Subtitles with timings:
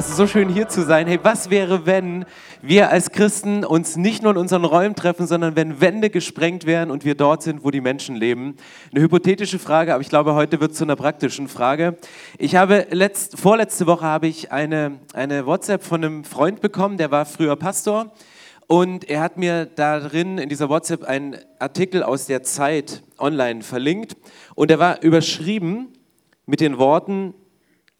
[0.00, 1.06] Es ist so schön hier zu sein.
[1.06, 2.24] Hey, was wäre, wenn
[2.62, 6.90] wir als Christen uns nicht nur in unseren Räumen treffen, sondern wenn Wände gesprengt wären
[6.90, 8.56] und wir dort sind, wo die Menschen leben?
[8.92, 11.98] Eine hypothetische Frage, aber ich glaube, heute wird es zu einer praktischen Frage.
[12.38, 17.10] Ich habe letzt, vorletzte Woche habe ich eine, eine WhatsApp von einem Freund bekommen, der
[17.10, 18.10] war früher Pastor.
[18.68, 24.16] Und er hat mir darin in dieser WhatsApp einen Artikel aus der Zeit online verlinkt.
[24.54, 25.88] Und der war überschrieben
[26.46, 27.34] mit den Worten,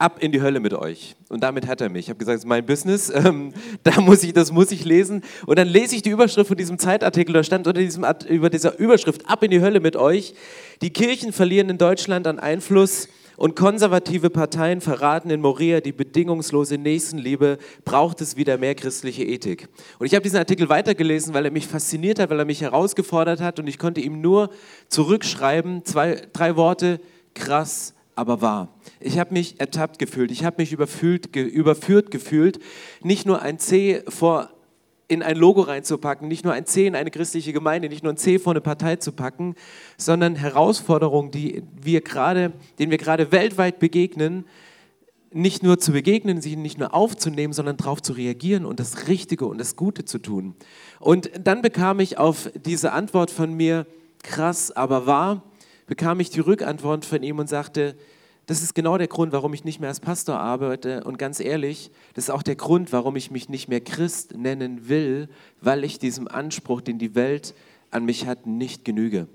[0.01, 1.15] ab in die Hölle mit euch.
[1.29, 2.07] Und damit hat er mich.
[2.07, 5.23] Ich habe gesagt, das ist mein Business, ähm, da muss ich, das muss ich lesen.
[5.47, 8.79] Und dann lese ich die Überschrift von diesem Zeitartikel, da stand unter diesem, über dieser
[8.79, 10.35] Überschrift, ab in die Hölle mit euch.
[10.83, 16.77] Die Kirchen verlieren in Deutschland an Einfluss und konservative Parteien verraten in Moria die bedingungslose
[16.77, 19.69] Nächstenliebe, braucht es wieder mehr christliche Ethik.
[19.99, 23.41] Und ich habe diesen Artikel weitergelesen, weil er mich fasziniert hat, weil er mich herausgefordert
[23.41, 24.51] hat und ich konnte ihm nur
[24.89, 27.01] zurückschreiben, zwei, drei Worte,
[27.35, 28.69] krass, aber wahr.
[29.01, 32.59] Ich habe mich ertappt gefühlt, ich habe mich überfühlt, ge, überführt gefühlt,
[33.03, 34.51] nicht nur ein C vor
[35.09, 38.17] in ein Logo reinzupacken, nicht nur ein C in eine christliche Gemeinde, nicht nur ein
[38.17, 39.57] C vor eine Partei zu packen,
[39.97, 44.45] sondern Herausforderungen, die wir grade, denen wir gerade weltweit begegnen,
[45.33, 49.47] nicht nur zu begegnen, sie nicht nur aufzunehmen, sondern darauf zu reagieren und das Richtige
[49.47, 50.55] und das Gute zu tun.
[50.99, 53.87] Und dann bekam ich auf diese Antwort von mir,
[54.23, 55.43] krass, aber wahr,
[55.91, 57.97] bekam ich die Rückantwort von ihm und sagte,
[58.47, 61.03] das ist genau der Grund, warum ich nicht mehr als Pastor arbeite.
[61.03, 64.89] Und ganz ehrlich, das ist auch der Grund, warum ich mich nicht mehr Christ nennen
[64.89, 65.29] will,
[65.61, 67.57] weil ich diesem Anspruch, den die Welt
[67.91, 69.27] an mich hat, nicht genüge.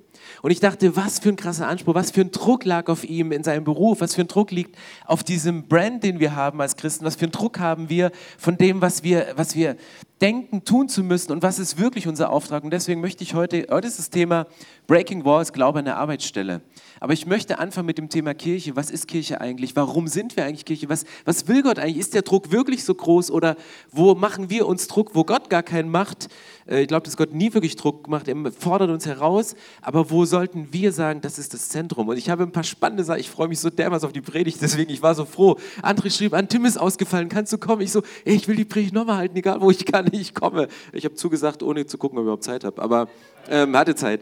[0.41, 3.31] Und ich dachte, was für ein krasser Anspruch, was für ein Druck lag auf ihm
[3.31, 6.75] in seinem Beruf, was für ein Druck liegt auf diesem Brand, den wir haben als
[6.75, 9.75] Christen, was für ein Druck haben wir von dem, was wir, was wir
[10.21, 12.63] denken, tun zu müssen und was ist wirklich unser Auftrag.
[12.63, 14.47] Und deswegen möchte ich heute, heute ist das Thema
[14.87, 16.61] Breaking Walls, Glaube an der Arbeitsstelle.
[16.99, 18.75] Aber ich möchte anfangen mit dem Thema Kirche.
[18.75, 19.75] Was ist Kirche eigentlich?
[19.75, 20.87] Warum sind wir eigentlich Kirche?
[20.87, 21.97] Was, was will Gott eigentlich?
[21.97, 23.57] Ist der Druck wirklich so groß oder
[23.91, 26.29] wo machen wir uns Druck, wo Gott gar keinen macht?
[26.67, 28.27] Äh, ich glaube, dass Gott nie wirklich Druck macht.
[28.27, 29.55] Er fordert uns heraus.
[29.81, 32.07] Aber wo sollten wir sagen, das ist das Zentrum?
[32.07, 33.19] Und ich habe ein paar spannende Sachen.
[33.19, 35.57] Ich freue mich so dermaßen auf die Predigt, deswegen ich war so froh.
[35.81, 37.81] André schrieb an, Tim ist ausgefallen, kannst du kommen?
[37.81, 40.67] Ich so, ey, ich will die Predigt nochmal halten, egal wo ich kann ich komme.
[40.93, 42.81] Ich habe zugesagt, ohne zu gucken, ob ich überhaupt Zeit habe.
[42.81, 43.09] Aber
[43.49, 44.21] ähm, hatte Zeit.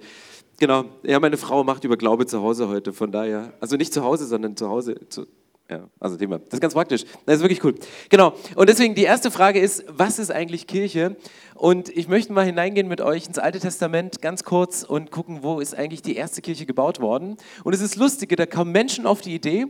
[0.59, 0.85] Genau.
[1.03, 2.93] Ja, meine Frau macht über Glaube zu Hause heute.
[2.93, 4.95] Von daher, also nicht zu Hause, sondern zu Hause.
[5.09, 5.27] Zu,
[5.73, 6.37] ja, also Thema.
[6.37, 7.03] Das ist ganz praktisch.
[7.25, 7.73] Das ist wirklich cool.
[8.09, 8.33] Genau.
[8.55, 11.15] Und deswegen die erste Frage ist, was ist eigentlich Kirche?
[11.55, 15.59] Und ich möchte mal hineingehen mit euch ins Alte Testament ganz kurz und gucken, wo
[15.59, 17.37] ist eigentlich die erste Kirche gebaut worden.
[17.63, 19.65] Und es ist lustig, da kamen Menschen auf die Idee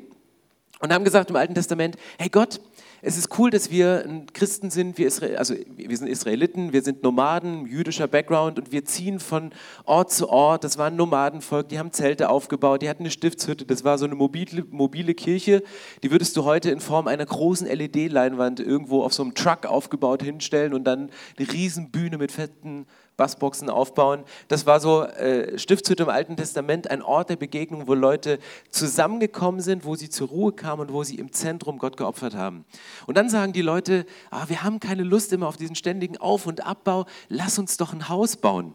[0.80, 2.60] und haben gesagt im Alten Testament, hey Gott,
[3.06, 7.04] es ist cool, dass wir Christen sind, wir, Israel, also wir sind Israeliten, wir sind
[7.04, 9.52] Nomaden, jüdischer Background und wir ziehen von
[9.84, 10.64] Ort zu Ort.
[10.64, 14.06] Das war ein Nomadenvolk, die haben Zelte aufgebaut, die hatten eine Stiftshütte, das war so
[14.06, 15.64] eine mobile, mobile Kirche.
[16.02, 20.24] Die würdest du heute in Form einer großen LED-Leinwand irgendwo auf so einem Truck aufgebaut
[20.24, 22.86] hinstellen und dann eine riesen Bühne mit fetten
[23.18, 24.24] Bassboxen aufbauen.
[24.48, 29.62] Das war so äh, Stiftshütte im Alten Testament, ein Ort der Begegnung, wo Leute zusammengekommen
[29.62, 32.66] sind, wo sie zur Ruhe kamen und wo sie im Zentrum Gott geopfert haben.
[33.06, 36.48] Und dann sagen die Leute, ah, wir haben keine Lust immer auf diesen ständigen Auf-
[36.48, 38.74] und Abbau, lass uns doch ein Haus bauen.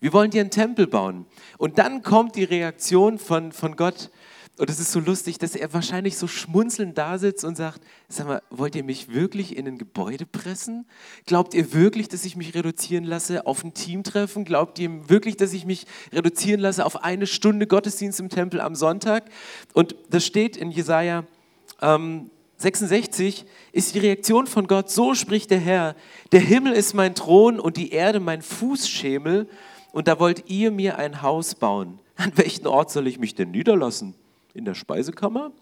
[0.00, 1.26] Wir wollen dir einen Tempel bauen.
[1.58, 4.10] Und dann kommt die Reaktion von, von Gott,
[4.60, 8.26] und es ist so lustig, dass er wahrscheinlich so schmunzelnd da sitzt und sagt, sag
[8.26, 10.84] mal, wollt ihr mich wirklich in ein Gebäude pressen?
[11.24, 14.44] Glaubt ihr wirklich, dass ich mich reduzieren lasse auf ein Teamtreffen?
[14.44, 18.74] Glaubt ihr wirklich, dass ich mich reduzieren lasse auf eine Stunde Gottesdienst im Tempel am
[18.74, 19.30] Sonntag?
[19.72, 21.24] Und das steht in Jesaja
[21.80, 25.96] ähm, 66, ist die Reaktion von Gott, so spricht der Herr,
[26.32, 29.48] der Himmel ist mein Thron und die Erde mein Fußschemel
[29.92, 31.98] und da wollt ihr mir ein Haus bauen.
[32.16, 34.14] An welchen Ort soll ich mich denn niederlassen?
[34.54, 35.52] In der Speisekammer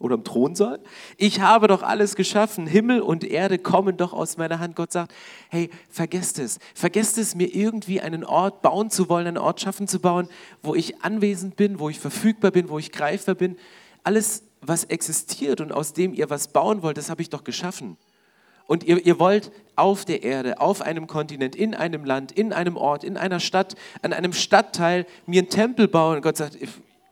[0.00, 0.80] oder im Thronsaal.
[1.18, 2.66] Ich habe doch alles geschaffen.
[2.66, 4.74] Himmel und Erde kommen doch aus meiner Hand.
[4.74, 5.12] Gott sagt,
[5.50, 6.58] hey, vergesst es.
[6.74, 10.28] Vergesst es, mir irgendwie einen Ort bauen zu wollen, einen Ort schaffen zu bauen,
[10.62, 13.56] wo ich anwesend bin, wo ich verfügbar bin, wo ich greifbar bin.
[14.02, 17.98] Alles, was existiert und aus dem ihr was bauen wollt, das habe ich doch geschaffen.
[18.66, 22.76] Und ihr, ihr wollt auf der Erde, auf einem Kontinent, in einem Land, in einem
[22.76, 26.16] Ort, in einer Stadt, an einem Stadtteil mir einen Tempel bauen.
[26.16, 26.56] Und Gott sagt,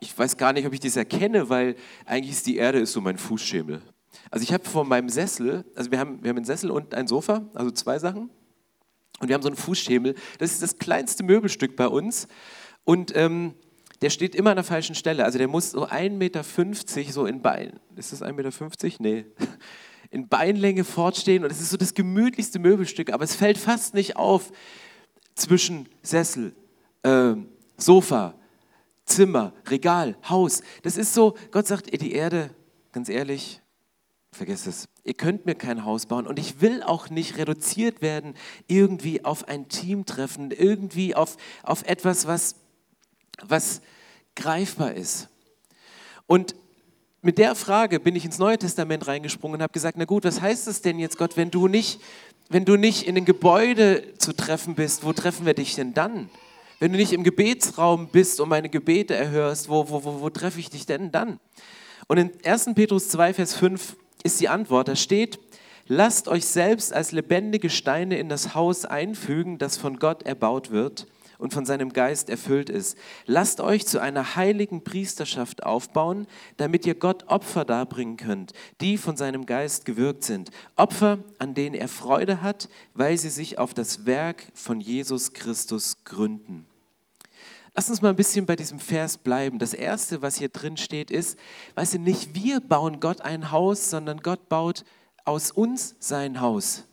[0.00, 3.00] ich weiß gar nicht, ob ich das erkenne, weil eigentlich ist die Erde ist so
[3.00, 3.83] mein Fußschemel.
[4.31, 7.06] Also ich habe vor meinem Sessel, also wir haben, wir haben einen Sessel und ein
[7.06, 8.31] Sofa, also zwei Sachen.
[9.21, 10.15] Und wir haben so einen Fußschemel.
[10.39, 12.29] Das ist das kleinste Möbelstück bei uns.
[12.85, 13.55] Und ähm,
[14.00, 15.25] der steht immer an der falschen Stelle.
[15.25, 16.45] Also der muss so 1,50 Meter
[17.12, 18.97] so in Bein, ist das 1,50 Meter?
[19.00, 19.27] Nee.
[20.11, 24.17] In Beinlänge fortstehen und es ist so das gemütlichste Möbelstück, aber es fällt fast nicht
[24.17, 24.53] auf
[25.35, 26.55] zwischen Sessel,
[27.03, 27.35] äh,
[27.77, 28.35] Sofa,
[29.08, 30.62] Zimmer, Regal, Haus.
[30.82, 32.50] Das ist so, Gott sagt, die Erde,
[32.93, 33.60] ganz ehrlich,
[34.32, 34.88] vergesst es.
[35.05, 38.34] Ihr könnt mir kein Haus bauen und ich will auch nicht reduziert werden
[38.66, 42.56] irgendwie auf ein Teamtreffen, irgendwie auf, auf etwas, was
[43.43, 43.81] was
[44.34, 45.28] greifbar ist.
[46.26, 46.54] Und
[47.20, 50.40] mit der Frage bin ich ins Neue Testament reingesprungen und habe gesagt, na gut, was
[50.40, 52.00] heißt das denn jetzt, Gott, wenn du nicht,
[52.49, 56.31] wenn du nicht in den Gebäude zu treffen bist, wo treffen wir dich denn dann?
[56.80, 60.60] Wenn du nicht im Gebetsraum bist und meine Gebete erhörst, wo, wo, wo, wo treffe
[60.60, 61.40] ich dich denn dann?
[62.06, 62.70] Und in 1.
[62.75, 65.40] Petrus 2, Vers 5 ist die Antwort, da steht,
[65.88, 71.08] lasst euch selbst als lebendige Steine in das Haus einfügen, das von Gott erbaut wird
[71.38, 72.96] und von seinem Geist erfüllt ist.
[73.26, 76.28] Lasst euch zu einer heiligen Priesterschaft aufbauen,
[76.58, 80.52] damit ihr Gott Opfer darbringen könnt, die von seinem Geist gewirkt sind.
[80.76, 86.04] Opfer, an denen er Freude hat, weil sie sich auf das Werk von Jesus Christus
[86.04, 86.68] gründen.
[87.78, 89.60] Lass uns mal ein bisschen bei diesem Vers bleiben.
[89.60, 91.38] Das erste, was hier drin steht, ist,
[91.76, 94.82] weißt du, nicht wir bauen Gott ein Haus, sondern Gott baut
[95.25, 96.88] aus uns sein Haus.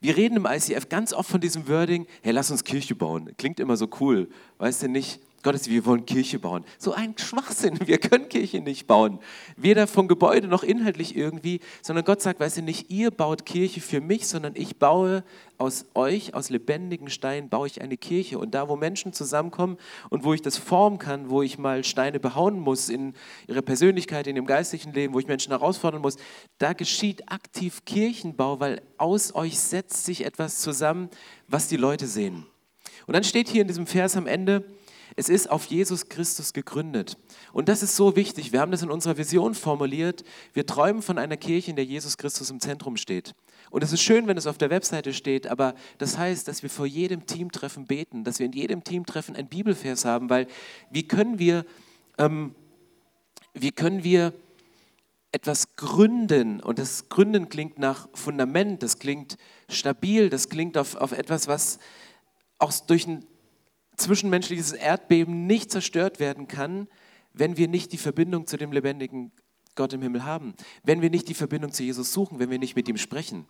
[0.00, 3.30] Wir reden im ICF ganz oft von diesem Wording, hey, lass uns Kirche bauen.
[3.38, 4.28] Klingt immer so cool.
[4.58, 6.64] Weißt du nicht, Gottes, wir wollen Kirche bauen.
[6.78, 9.20] So ein Schwachsinn, wir können Kirche nicht bauen.
[9.56, 13.80] Weder vom Gebäude noch inhaltlich irgendwie, sondern Gott sagt, weißt du nicht, ihr baut Kirche
[13.80, 15.22] für mich, sondern ich baue
[15.58, 18.38] aus euch, aus lebendigen Steinen, baue ich eine Kirche.
[18.38, 19.76] Und da, wo Menschen zusammenkommen
[20.08, 23.12] und wo ich das formen kann, wo ich mal Steine behauen muss in
[23.46, 26.16] ihrer Persönlichkeit, in ihrem geistlichen Leben, wo ich Menschen herausfordern muss,
[26.58, 31.10] da geschieht aktiv Kirchenbau, weil aus euch setzt sich etwas zusammen,
[31.48, 32.46] was die Leute sehen.
[33.06, 34.64] Und dann steht hier in diesem Vers am Ende,
[35.16, 37.16] es ist auf Jesus Christus gegründet.
[37.52, 38.52] Und das ist so wichtig.
[38.52, 40.24] Wir haben das in unserer Vision formuliert.
[40.52, 43.34] Wir träumen von einer Kirche, in der Jesus Christus im Zentrum steht.
[43.70, 46.70] Und es ist schön, wenn es auf der Webseite steht, aber das heißt, dass wir
[46.70, 50.46] vor jedem Teamtreffen beten, dass wir in jedem Teamtreffen ein Bibelvers haben, weil
[50.90, 51.64] wie können wir,
[52.18, 52.54] ähm,
[53.52, 54.32] wie können wir
[55.32, 56.60] etwas gründen?
[56.60, 59.36] Und das Gründen klingt nach Fundament, das klingt
[59.68, 61.78] stabil, das klingt auf, auf etwas, was
[62.58, 63.26] auch durch ein
[63.96, 66.88] zwischenmenschliches Erdbeben nicht zerstört werden kann,
[67.32, 69.32] wenn wir nicht die Verbindung zu dem lebendigen
[69.74, 70.54] Gott im Himmel haben,
[70.84, 73.46] wenn wir nicht die Verbindung zu Jesus suchen, wenn wir nicht mit ihm sprechen.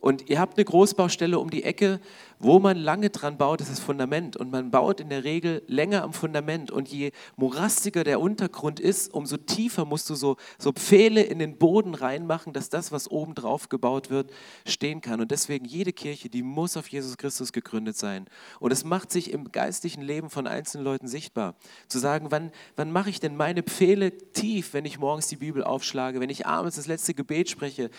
[0.00, 2.00] Und ihr habt eine Großbaustelle um die Ecke,
[2.38, 4.36] wo man lange dran baut, ist das Fundament.
[4.36, 6.70] Und man baut in der Regel länger am Fundament.
[6.70, 11.58] Und je morastiger der Untergrund ist, umso tiefer musst du so, so Pfähle in den
[11.58, 14.30] Boden reinmachen, dass das, was oben drauf gebaut wird,
[14.66, 15.20] stehen kann.
[15.20, 18.26] Und deswegen jede Kirche, die muss auf Jesus Christus gegründet sein.
[18.60, 21.56] Und es macht sich im geistlichen Leben von einzelnen Leuten sichtbar.
[21.88, 25.64] Zu sagen, wann, wann mache ich denn meine Pfähle tief, wenn ich morgens die Bibel
[25.64, 27.90] aufschlage, wenn ich abends das letzte Gebet spreche,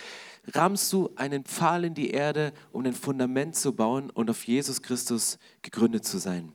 [0.56, 4.82] rammst du einen Pfahl in die Erde, um ein Fundament zu bauen und auf Jesus
[4.82, 6.54] Christus gegründet zu sein.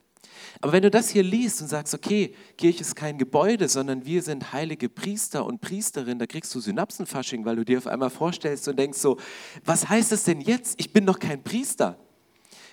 [0.61, 4.21] Aber wenn du das hier liest und sagst, okay, Kirche ist kein Gebäude, sondern wir
[4.21, 8.67] sind heilige Priester und Priesterinnen, da kriegst du Synapsenfasching, weil du dir auf einmal vorstellst
[8.67, 9.17] und denkst so,
[9.63, 10.79] was heißt das denn jetzt?
[10.79, 11.97] Ich bin doch kein Priester.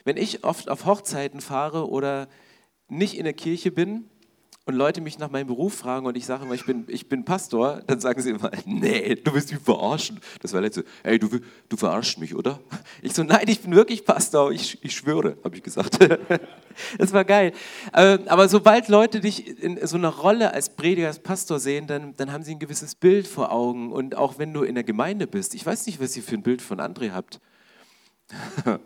[0.04, 2.28] Wenn ich oft auf Hochzeiten fahre oder
[2.88, 4.08] nicht in der Kirche bin,
[4.64, 7.24] und Leute mich nach meinem Beruf fragen und ich sage immer, ich bin, ich bin
[7.24, 10.20] Pastor, dann sagen sie immer, nee, du willst mich verarschen.
[10.40, 11.28] Das war letzte, ey, du,
[11.68, 12.60] du verarschst mich, oder?
[13.02, 15.98] Ich so, nein, ich bin wirklich Pastor, ich, ich schwöre, habe ich gesagt.
[16.96, 17.52] Das war geil.
[17.92, 22.16] Ähm, aber sobald Leute dich in so einer Rolle als Prediger, als Pastor sehen, dann,
[22.16, 23.92] dann haben sie ein gewisses Bild vor Augen.
[23.92, 26.42] Und auch wenn du in der Gemeinde bist, ich weiß nicht, was ihr für ein
[26.42, 27.40] Bild von André habt.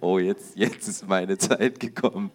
[0.00, 2.32] oh, jetzt, jetzt ist meine Zeit gekommen.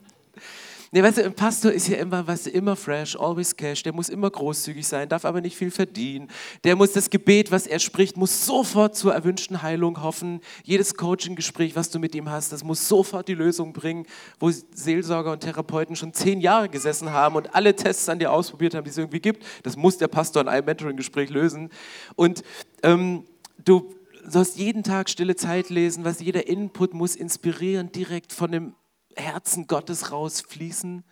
[0.91, 3.93] Nee, weißt du, ein Pastor ist ja immer, weißt du, immer fresh, always cash, der
[3.93, 6.29] muss immer großzügig sein, darf aber nicht viel verdienen.
[6.63, 10.39] Der muss das Gebet, was er spricht, muss sofort zur erwünschten Heilung hoffen.
[10.63, 14.05] Jedes Coaching-Gespräch, was du mit ihm hast, das muss sofort die Lösung bringen,
[14.39, 18.73] wo Seelsorger und Therapeuten schon zehn Jahre gesessen haben und alle Tests an dir ausprobiert
[18.73, 19.43] haben, die es irgendwie gibt.
[19.63, 21.69] Das muss der Pastor in einem Mentoring-Gespräch lösen.
[22.15, 22.43] Und
[22.83, 23.25] ähm,
[23.63, 23.93] du
[24.25, 28.73] sollst jeden Tag stille Zeit lesen, was jeder Input muss inspirieren, direkt von dem
[29.17, 31.03] Herzen Gottes rausfließen.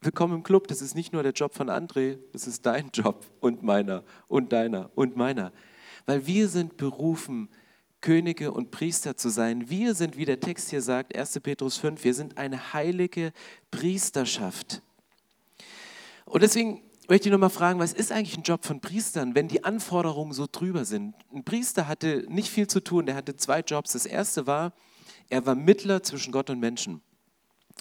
[0.00, 0.68] Willkommen im Club.
[0.68, 4.52] Das ist nicht nur der Job von André, das ist dein Job und meiner und
[4.52, 5.52] deiner und meiner.
[6.06, 7.48] Weil wir sind berufen,
[8.00, 9.68] Könige und Priester zu sein.
[9.68, 11.40] Wir sind, wie der Text hier sagt, 1.
[11.40, 13.32] Petrus 5, wir sind eine heilige
[13.70, 14.82] Priesterschaft.
[16.24, 19.64] Und deswegen möchte ich nochmal fragen, was ist eigentlich ein Job von Priestern, wenn die
[19.64, 21.14] Anforderungen so drüber sind?
[21.32, 23.92] Ein Priester hatte nicht viel zu tun, der hatte zwei Jobs.
[23.92, 24.72] Das erste war,
[25.28, 27.02] er war Mittler zwischen Gott und Menschen.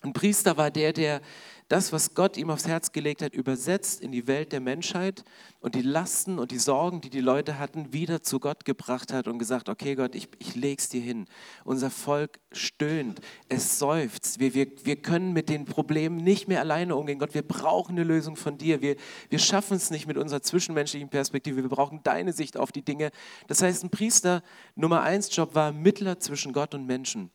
[0.02, 1.22] Ein Priester war der, der
[1.70, 5.24] das, was Gott ihm aufs Herz gelegt hat, übersetzt in die Welt der Menschheit
[5.60, 9.28] und die Lasten und die Sorgen, die die Leute hatten, wieder zu Gott gebracht hat
[9.28, 11.28] und gesagt, okay Gott, ich, ich leg's dir hin.
[11.64, 14.40] Unser Volk stöhnt, es seufzt.
[14.40, 17.20] Wir, wir, wir können mit den Problemen nicht mehr alleine umgehen.
[17.20, 18.82] Gott, wir brauchen eine Lösung von dir.
[18.82, 18.96] Wir,
[19.30, 21.62] wir schaffen es nicht mit unserer zwischenmenschlichen Perspektive.
[21.62, 23.12] Wir brauchen deine Sicht auf die Dinge.
[23.48, 24.42] Das heißt, ein Priester
[24.76, 27.30] Nummer eins Job war Mittler zwischen Gott und Menschen.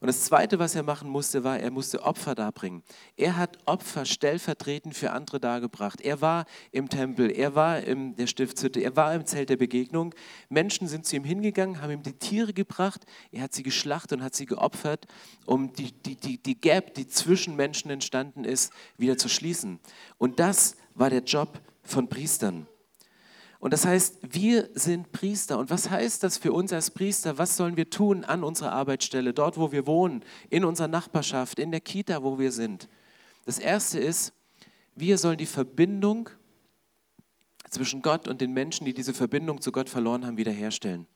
[0.00, 2.82] Und das Zweite, was er machen musste, war, er musste Opfer darbringen.
[3.16, 6.00] Er hat Opfer stellvertretend für andere dargebracht.
[6.00, 10.14] Er war im Tempel, er war in der Stiftshütte, er war im Zelt der Begegnung.
[10.48, 14.24] Menschen sind zu ihm hingegangen, haben ihm die Tiere gebracht, er hat sie geschlachtet und
[14.24, 15.06] hat sie geopfert,
[15.44, 19.80] um die, die, die, die Gap, die zwischen Menschen entstanden ist, wieder zu schließen.
[20.16, 22.66] Und das war der Job von Priestern.
[23.60, 25.58] Und das heißt, wir sind Priester.
[25.58, 27.36] Und was heißt das für uns als Priester?
[27.36, 31.70] Was sollen wir tun an unserer Arbeitsstelle, dort, wo wir wohnen, in unserer Nachbarschaft, in
[31.70, 32.88] der Kita, wo wir sind?
[33.44, 34.32] Das Erste ist,
[34.96, 36.30] wir sollen die Verbindung
[37.68, 41.06] zwischen Gott und den Menschen, die diese Verbindung zu Gott verloren haben, wiederherstellen.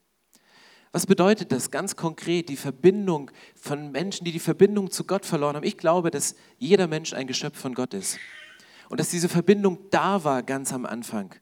[0.93, 5.57] Was bedeutet das ganz konkret, die Verbindung von Menschen, die die Verbindung zu Gott verloren
[5.57, 5.65] haben?
[5.65, 8.19] Ich glaube, dass jeder Mensch ein Geschöpf von Gott ist.
[8.91, 11.35] Und dass diese Verbindung da war ganz am Anfang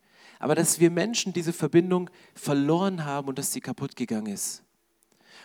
[0.43, 4.65] aber dass wir Menschen diese Verbindung verloren haben und dass sie kaputt gegangen ist.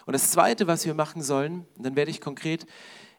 [0.08, 2.66] Und das Zweite, was wir machen sollen, und dann werde ich konkret,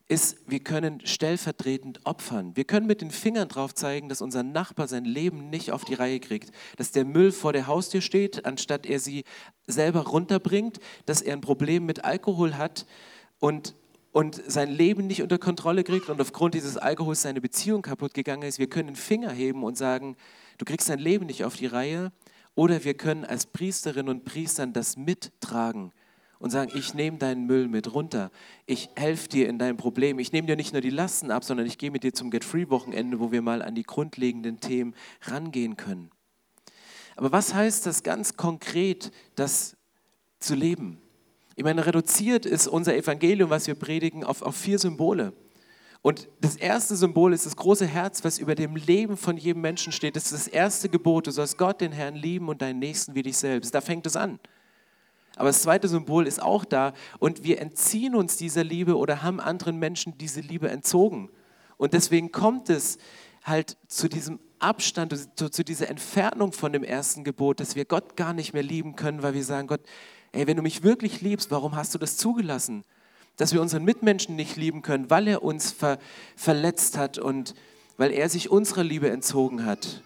[0.09, 2.57] ist, wir können stellvertretend opfern.
[2.57, 5.95] Wir können mit den Fingern drauf zeigen, dass unser Nachbar sein Leben nicht auf die
[5.95, 9.23] Reihe kriegt, dass der Müll vor der Haustür steht, anstatt er sie
[9.69, 12.87] selber runterbringt, dass er ein Problem mit Alkohol hat
[13.39, 13.77] und,
[14.11, 18.43] und sein Leben nicht unter Kontrolle kriegt und aufgrund dieses Alkohols seine Beziehung kaputt gegangen
[18.43, 18.59] ist.
[18.59, 20.17] Wir können den Finger heben und sagen,
[20.59, 22.13] du kriegst dein Leben nicht auf die Reihe.
[22.55, 25.93] Oder wir können als Priesterinnen und Priestern das mittragen
[26.39, 28.31] und sagen, ich nehme deinen Müll mit runter.
[28.67, 30.19] Ich helfe dir in deinem Problem.
[30.19, 32.45] Ich nehme dir nicht nur die Lasten ab, sondern ich gehe mit dir zum Get
[32.45, 36.11] Free Wochenende, wo wir mal an die grundlegenden Themen rangehen können.
[37.17, 39.77] Aber was heißt das ganz konkret, das
[40.39, 41.01] zu leben?
[41.57, 45.33] Ich meine, reduziert ist unser Evangelium, was wir predigen, auf, auf vier Symbole.
[46.01, 49.93] Und das erste Symbol ist das große Herz, was über dem Leben von jedem Menschen
[49.93, 50.17] steht.
[50.17, 51.27] Das ist das erste Gebot.
[51.27, 53.75] Du sollst Gott, den Herrn, lieben und deinen Nächsten wie dich selbst.
[53.75, 54.39] Da fängt es an.
[55.37, 56.93] Aber das zweite Symbol ist auch da.
[57.19, 61.31] Und wir entziehen uns dieser Liebe oder haben anderen Menschen diese Liebe entzogen.
[61.77, 62.99] Und deswegen kommt es
[63.45, 68.17] halt zu diesem Abstand, zu, zu dieser Entfernung von dem ersten Gebot, dass wir Gott
[68.17, 69.83] gar nicht mehr lieben können, weil wir sagen, Gott,
[70.33, 72.85] ey, wenn du mich wirklich liebst, warum hast du das zugelassen?
[73.39, 75.99] Dass wir unseren Mitmenschen nicht lieben können, weil er uns ver
[76.37, 77.55] verletzt hat und
[77.97, 80.03] weil er sich unserer Liebe entzogen hat.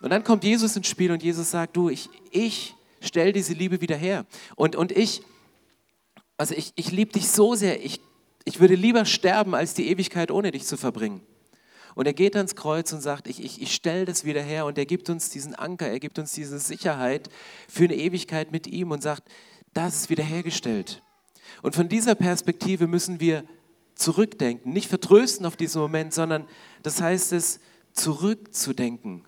[0.00, 3.80] Und dann kommt Jesus ins Spiel und Jesus sagt, du, ich, ich stelle diese Liebe
[3.80, 4.24] wieder her.
[4.56, 5.22] Und, und ich,
[6.36, 8.00] also ich, ich liebe dich so sehr, ich,
[8.44, 11.20] ich würde lieber sterben, als die Ewigkeit ohne dich zu verbringen.
[11.94, 14.78] Und er geht ans Kreuz und sagt, ich, ich, ich stelle das wieder her und
[14.78, 17.28] er gibt uns diesen Anker, er gibt uns diese Sicherheit
[17.68, 19.24] für eine Ewigkeit mit ihm und sagt,
[19.74, 21.02] das ist wiederhergestellt.
[21.62, 23.44] Und von dieser Perspektive müssen wir
[23.94, 26.46] zurückdenken, nicht vertrösten auf diesen Moment, sondern
[26.82, 27.60] das heißt es,
[27.92, 29.24] zurückzudenken.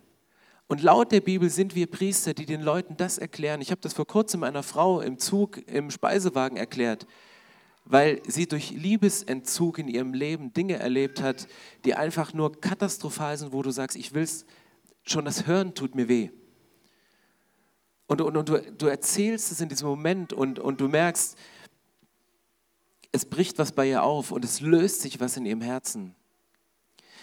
[0.66, 3.60] Und laut der Bibel sind wir Priester, die den Leuten das erklären.
[3.60, 7.06] Ich habe das vor kurzem einer Frau im Zug, im Speisewagen erklärt,
[7.84, 11.46] weil sie durch Liebesentzug in ihrem Leben Dinge erlebt hat,
[11.84, 14.26] die einfach nur katastrophal sind, wo du sagst, ich will
[15.02, 16.30] schon das Hören tut mir weh.
[18.06, 21.36] Und, und, und du, du erzählst es in diesem Moment und, und du merkst,
[23.12, 26.14] es bricht was bei ihr auf und es löst sich was in ihrem Herzen.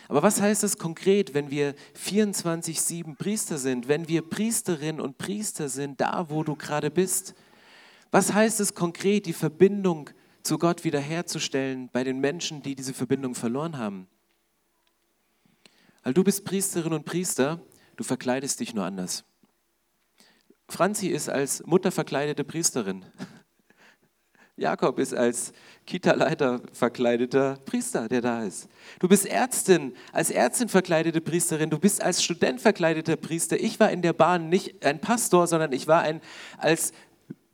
[0.07, 5.69] Aber was heißt das konkret, wenn wir 24-7 Priester sind, wenn wir Priesterinnen und Priester
[5.69, 7.35] sind, da wo du gerade bist?
[8.11, 10.09] Was heißt es konkret, die Verbindung
[10.41, 14.07] zu Gott wiederherzustellen bei den Menschen, die diese Verbindung verloren haben?
[16.01, 17.61] Weil du bist Priesterin und Priester,
[17.95, 19.25] du verkleidest dich nur anders.
[20.67, 23.05] Franzi ist als Mutter verkleidete Priesterin.
[24.59, 25.53] Jakob ist als
[25.85, 28.67] Kita-Leiter verkleideter Priester, der da ist.
[28.99, 31.69] Du bist Ärztin, als Ärztin verkleidete Priesterin.
[31.69, 33.59] Du bist als Student verkleideter Priester.
[33.59, 36.21] Ich war in der Bahn nicht ein Pastor, sondern ich war ein
[36.57, 36.91] als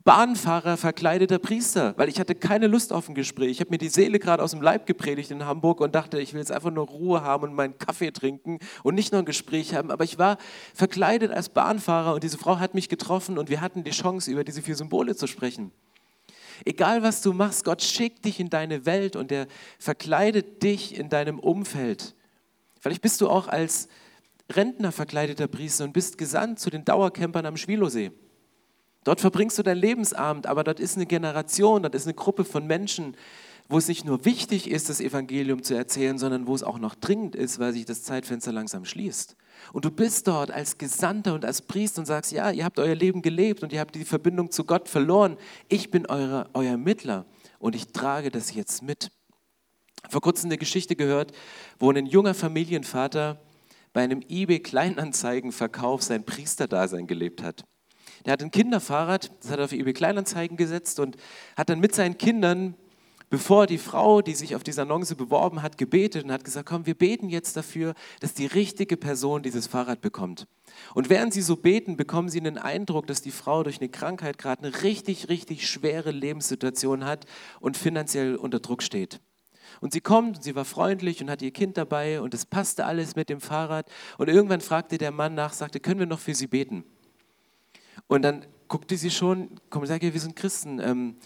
[0.06, 3.50] Bahnfahrer verkleideter Priester, weil ich hatte keine Lust auf ein Gespräch.
[3.50, 6.32] Ich habe mir die Seele gerade aus dem Leib gepredigt in Hamburg und dachte, ich
[6.32, 9.74] will jetzt einfach nur Ruhe haben und meinen Kaffee trinken und nicht nur ein Gespräch
[9.74, 9.90] haben.
[9.90, 10.38] Aber ich war
[10.74, 14.44] verkleidet als Bahnfahrer und diese Frau hat mich getroffen und wir hatten die Chance, über
[14.44, 15.72] diese vier Symbole zu sprechen.
[16.64, 19.46] Egal was du machst, Gott schickt dich in deine Welt und er
[19.78, 22.14] verkleidet dich in deinem Umfeld.
[22.80, 23.88] Vielleicht bist du auch als
[24.52, 28.12] Rentner verkleideter Priester und bist gesandt zu den Dauercampern am Schwilosee.
[29.04, 32.66] Dort verbringst du dein Lebensabend, aber dort ist eine Generation, dort ist eine Gruppe von
[32.66, 33.16] Menschen,
[33.68, 36.94] wo es nicht nur wichtig ist, das Evangelium zu erzählen, sondern wo es auch noch
[36.94, 39.36] dringend ist, weil sich das Zeitfenster langsam schließt.
[39.72, 42.94] Und du bist dort als Gesandter und als Priester und sagst, ja, ihr habt euer
[42.94, 45.36] Leben gelebt und ihr habt die Verbindung zu Gott verloren.
[45.68, 47.26] Ich bin eure, euer Mittler
[47.58, 49.10] und ich trage das jetzt mit.
[50.08, 51.32] Vor kurzem eine Geschichte gehört,
[51.78, 53.40] wo ein junger Familienvater
[53.92, 57.64] bei einem eBay-Kleinanzeigenverkauf sein Priesterdasein gelebt hat.
[58.24, 61.16] Der hat ein Kinderfahrrad, das hat er auf eBay Kleinanzeigen gesetzt und
[61.56, 62.74] hat dann mit seinen Kindern
[63.30, 66.86] bevor die Frau, die sich auf diese Annonce beworben hat, gebetet und hat gesagt, komm,
[66.86, 70.46] wir beten jetzt dafür, dass die richtige Person dieses Fahrrad bekommt.
[70.94, 74.38] Und während sie so beten, bekommen sie den Eindruck, dass die Frau durch eine Krankheit
[74.38, 77.26] gerade eine richtig, richtig schwere Lebenssituation hat
[77.60, 79.20] und finanziell unter Druck steht.
[79.80, 82.86] Und sie kommt und sie war freundlich und hat ihr Kind dabei und es passte
[82.86, 83.90] alles mit dem Fahrrad.
[84.18, 86.84] Und irgendwann fragte der Mann nach, sagte, können wir noch für sie beten?
[88.06, 90.80] Und dann guckte sie schon, komm, sag ihr, wir sind Christen.
[90.80, 91.16] Ähm,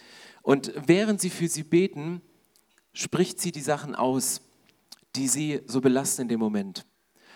[0.51, 2.23] und während sie für sie beten,
[2.93, 4.41] spricht sie die Sachen aus,
[5.15, 6.85] die sie so belasten in dem Moment.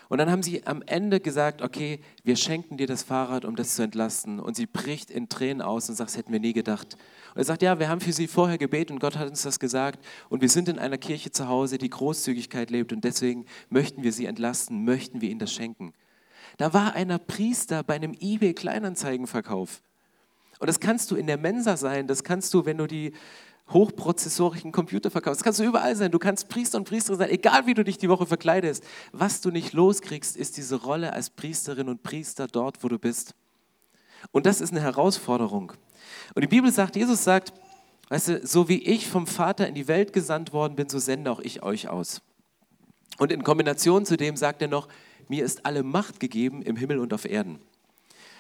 [0.09, 3.77] Und dann haben sie am Ende gesagt, okay, wir schenken dir das Fahrrad, um das
[3.77, 4.41] zu entlasten.
[4.41, 6.97] Und sie bricht in Tränen aus und sagt, das hätten wir nie gedacht.
[7.35, 9.61] Und er sagt, ja, wir haben für sie vorher gebetet und Gott hat uns das
[9.61, 10.05] gesagt.
[10.29, 12.93] Und wir sind in einer Kirche zu Hause, die Großzügigkeit lebt.
[12.93, 15.93] Und deswegen möchten wir sie entlasten, möchten wir ihnen das schenken.
[16.57, 19.83] Da war einer Priester bei einem eBay-Kleinanzeigenverkauf.
[20.59, 23.13] Und das kannst du in der Mensa sein, das kannst du, wenn du die
[23.71, 26.11] hochprozessorischen Computer verkaufst, das kannst du überall sein.
[26.11, 28.85] Du kannst Priester und Priesterin sein, egal wie du dich die Woche verkleidest.
[29.13, 33.35] Was du nicht loskriegst, ist diese Rolle als Priesterin und Priester dort, wo du bist.
[34.33, 35.73] Und das ist eine Herausforderung.
[36.35, 37.53] Und die Bibel sagt, Jesus sagt,
[38.09, 41.31] weißt du, so wie ich vom Vater in die Welt gesandt worden bin, so sende
[41.31, 42.21] auch ich euch aus.
[43.19, 44.89] Und in Kombination zu dem sagt er noch,
[45.29, 47.61] mir ist alle Macht gegeben im Himmel und auf Erden.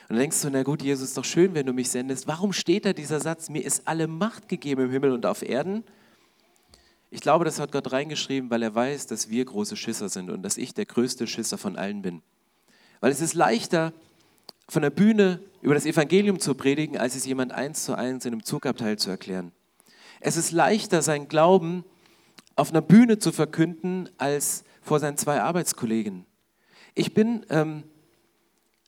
[0.08, 2.26] Und dann denkst du, na gut, Jesus, ist doch schön, wenn du mich sendest.
[2.26, 5.82] Warum steht da dieser Satz, mir ist alle Macht gegeben im Himmel und auf Erden?
[7.10, 10.42] Ich glaube, das hat Gott reingeschrieben, weil er weiß, dass wir große Schisser sind und
[10.42, 12.22] dass ich der größte Schisser von allen bin.
[13.00, 13.92] Weil es ist leichter,
[14.68, 18.32] von der Bühne über das Evangelium zu predigen, als es jemand eins zu eins in
[18.32, 19.52] einem Zugabteil zu erklären.
[20.20, 21.84] Es ist leichter, seinen Glauben
[22.56, 26.26] auf einer Bühne zu verkünden, als vor seinen zwei Arbeitskollegen.
[26.94, 27.84] Ich bin ähm,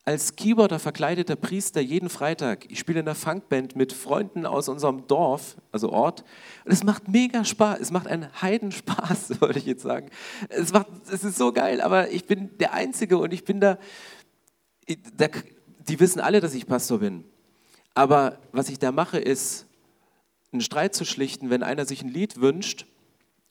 [0.06, 2.70] als Keyboarder verkleideter Priester jeden Freitag.
[2.70, 6.24] Ich spiele in der Funkband mit Freunden aus unserem Dorf, also Ort.
[6.64, 7.80] Und es macht mega Spaß.
[7.80, 10.08] Es macht einen Heidenspaß, wollte ich jetzt sagen.
[10.48, 13.78] Es, macht, es ist so geil, aber ich bin der Einzige und ich bin da,
[15.16, 15.26] da.
[15.88, 17.24] Die wissen alle, dass ich Pastor bin.
[17.94, 19.66] Aber was ich da mache, ist,
[20.52, 22.86] einen Streit zu schlichten, wenn einer sich ein Lied wünscht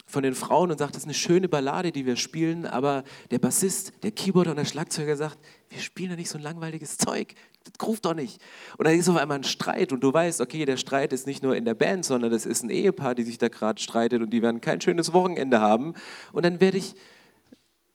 [0.08, 3.40] von den Frauen und sagt, das ist eine schöne Ballade, die wir spielen, aber der
[3.40, 5.38] Bassist, der Keyboarder und der Schlagzeuger sagt,
[5.76, 8.42] wir spielen ja nicht so ein langweiliges Zeug, das ruft doch nicht.
[8.78, 11.44] Und dann ist auf einmal ein Streit und du weißt, okay, der Streit ist nicht
[11.44, 14.32] nur in der Band, sondern das ist ein Ehepaar, die sich da gerade streitet und
[14.32, 15.94] die werden kein schönes Wochenende haben.
[16.32, 16.96] Und dann werde ich,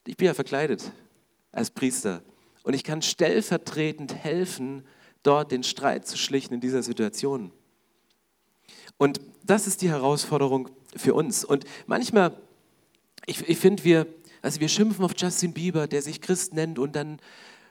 [0.07, 0.93] ich bin ja verkleidet
[1.53, 2.23] als Priester
[2.63, 4.85] und ich kann stellvertretend helfen,
[5.23, 7.53] dort den Streit zu schlichten in dieser Situation.
[8.97, 11.45] Und das ist die Herausforderung für uns.
[11.45, 12.37] Und manchmal,
[13.27, 14.07] ich, ich finde, wir,
[14.43, 17.21] also wir schimpfen auf Justin Bieber, der sich Christ nennt und dann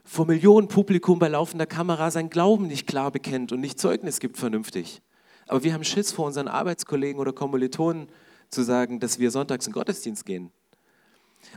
[0.09, 4.37] vor Millionen Publikum bei laufender Kamera seinen Glauben nicht klar bekennt und nicht Zeugnis gibt
[4.37, 5.03] vernünftig.
[5.47, 8.07] Aber wir haben Schiss vor unseren Arbeitskollegen oder Kommilitonen
[8.49, 10.49] zu sagen, dass wir sonntags in Gottesdienst gehen.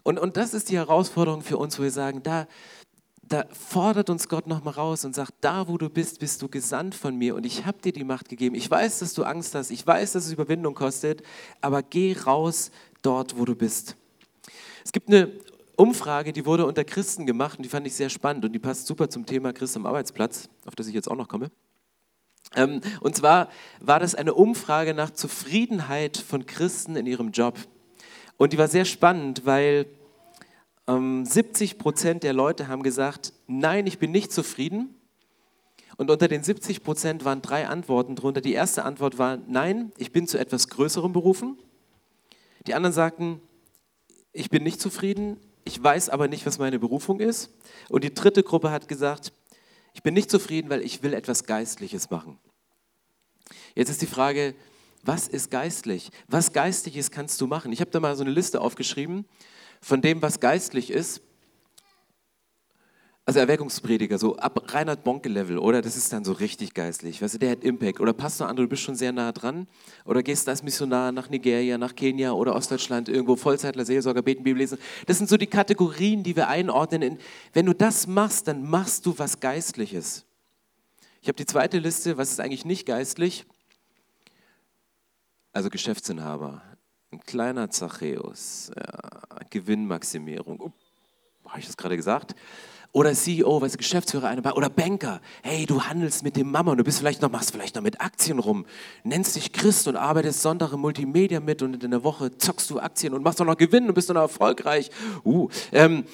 [0.02, 2.46] Und, und das ist die Herausforderung für uns, wo wir sagen, da,
[3.22, 6.94] da fordert uns Gott nochmal raus und sagt, da wo du bist, bist du gesandt
[6.94, 8.54] von mir und ich habe dir die Macht gegeben.
[8.54, 11.22] Ich weiß, dass du Angst hast, ich weiß, dass es Überwindung kostet,
[11.62, 13.96] aber geh raus dort, wo du bist.
[14.84, 15.32] Es gibt eine
[15.76, 18.86] Umfrage, die wurde unter Christen gemacht und die fand ich sehr spannend und die passt
[18.86, 21.50] super zum Thema Christ am Arbeitsplatz, auf das ich jetzt auch noch komme.
[22.54, 23.48] Ähm, und zwar
[23.80, 27.58] war das eine Umfrage nach Zufriedenheit von Christen in ihrem Job.
[28.36, 29.86] Und die war sehr spannend, weil
[30.86, 34.94] 70 ähm, Prozent der Leute haben gesagt, nein, ich bin nicht zufrieden.
[35.96, 38.40] Und unter den 70 Prozent waren drei Antworten drunter.
[38.40, 41.56] Die erste Antwort war, nein, ich bin zu etwas Größerem berufen.
[42.66, 43.40] Die anderen sagten,
[44.32, 47.50] ich bin nicht zufrieden, ich weiß aber nicht, was meine Berufung ist.
[47.88, 49.32] Und die dritte Gruppe hat gesagt,
[49.94, 52.38] ich bin nicht zufrieden, weil ich will etwas Geistliches machen.
[53.74, 54.54] Jetzt ist die Frage,
[55.02, 56.10] was ist geistlich?
[56.28, 57.72] Was Geistliches kannst du machen?
[57.72, 59.26] Ich habe da mal so eine Liste aufgeschrieben
[59.80, 61.20] von dem, was geistlich ist.
[63.24, 65.80] Also Erweckungsprediger, so ab Reinhard Bonke-Level, oder?
[65.80, 67.22] Das ist dann so richtig geistlich.
[67.22, 68.00] Weißt du, der hat Impact.
[68.00, 69.68] Oder Pastor André, du bist schon sehr nah dran.
[70.04, 74.58] Oder gehst als Missionar nach Nigeria, nach Kenia oder Ostdeutschland, irgendwo Vollzeitler, Seelsorger, beten, Bibel
[74.58, 74.76] lesen.
[75.06, 77.18] Das sind so die Kategorien, die wir einordnen.
[77.52, 80.24] Wenn du das machst, dann machst du was Geistliches.
[81.20, 83.46] Ich habe die zweite Liste, was ist eigentlich nicht geistlich?
[85.52, 86.60] Also Geschäftsinhaber,
[87.12, 88.72] Ein kleiner Zachäus.
[88.76, 90.60] Ja, Gewinnmaximierung.
[90.60, 90.72] Oh,
[91.48, 92.34] Habe ich das gerade gesagt?
[92.94, 95.22] Oder CEO, weißt du, Geschäftsführer einer Bank oder Banker.
[95.42, 98.02] Hey, du handelst mit dem Mama und du bist vielleicht noch, machst vielleicht noch mit
[98.02, 98.66] Aktien rum,
[99.02, 102.80] nennst dich Christ und arbeitest Sonntag im Multimedia mit und in der Woche zockst du
[102.80, 104.90] Aktien und machst auch noch Gewinn und bist dann erfolgreich.
[105.24, 106.04] Uh, ähm,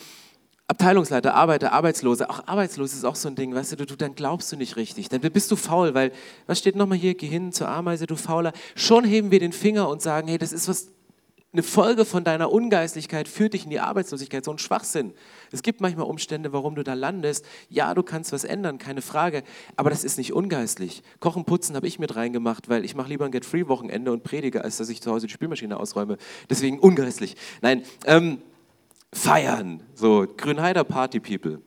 [0.68, 4.52] Abteilungsleiter, Arbeiter, Arbeitslose, auch Arbeitslos ist auch so ein Ding, weißt du, du, dann glaubst
[4.52, 6.12] du nicht richtig, dann bist du faul, weil,
[6.46, 8.52] was steht nochmal hier, geh hin zur Ameise, du Fauler.
[8.76, 10.90] Schon heben wir den Finger und sagen, hey, das ist was,
[11.52, 15.14] eine Folge von deiner Ungeistlichkeit führt dich in die Arbeitslosigkeit, so ein Schwachsinn.
[15.50, 17.46] Es gibt manchmal Umstände, warum du da landest.
[17.70, 19.42] Ja, du kannst was ändern, keine Frage,
[19.74, 21.02] aber das ist nicht ungeistlich.
[21.20, 24.76] Kochen, putzen habe ich mit reingemacht, weil ich mache lieber ein Get-Free-Wochenende und predige, als
[24.76, 26.18] dass ich zu Hause die Spülmaschine ausräume.
[26.50, 27.34] Deswegen ungeistlich.
[27.62, 28.42] Nein, ähm,
[29.10, 31.62] feiern, so Grünheider Party People.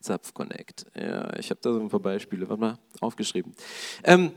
[0.00, 0.84] Zapf Connect.
[0.94, 3.54] Ja, ich habe da so ein paar Beispiele, warte mal, aufgeschrieben.
[4.04, 4.32] Ähm,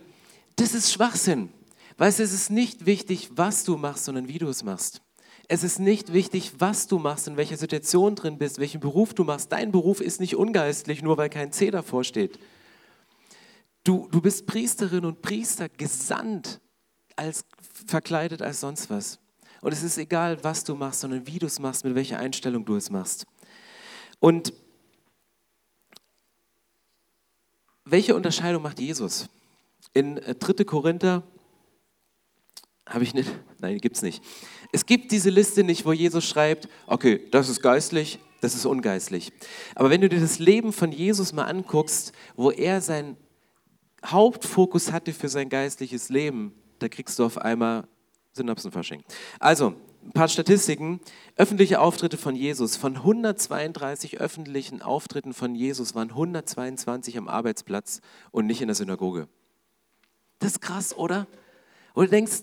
[0.56, 1.50] das ist Schwachsinn.
[1.98, 5.02] Weißt du, es ist nicht wichtig, was du machst, sondern wie du es machst.
[5.48, 9.24] Es ist nicht wichtig, was du machst, in welcher Situation drin bist, welchen Beruf du
[9.24, 9.52] machst.
[9.52, 12.40] Dein Beruf ist nicht ungeistlich, nur weil kein C davor steht.
[13.84, 16.62] Du, du bist Priesterin und Priester gesandt,
[17.16, 17.44] als,
[17.86, 19.20] verkleidet als sonst was.
[19.62, 22.64] Und es ist egal, was du machst, sondern wie du es machst, mit welcher Einstellung
[22.64, 23.26] du es machst.
[24.20, 24.54] Und
[27.86, 29.28] welche Unterscheidung macht Jesus?
[29.94, 30.32] In 3.
[30.32, 31.24] Äh, Korinther
[32.94, 33.32] habe ich nicht?
[33.60, 34.24] Nein, gibt es nicht.
[34.72, 39.32] Es gibt diese Liste nicht, wo Jesus schreibt, okay, das ist geistlich, das ist ungeistlich.
[39.76, 43.18] Aber wenn du dir das Leben von Jesus mal anguckst, wo er seinen
[44.06, 47.88] Hauptfokus hatte für sein geistliches Leben, da kriegst du auf einmal
[48.34, 49.04] Synapsenfasching.
[49.40, 51.00] Also, ein paar Statistiken.
[51.36, 52.76] Öffentliche Auftritte von Jesus.
[52.76, 58.02] Von 132 öffentlichen Auftritten von Jesus waren 122 am Arbeitsplatz
[58.32, 59.28] und nicht in der Synagoge.
[60.40, 61.28] Das ist krass, oder?
[61.94, 62.42] Und du denkst,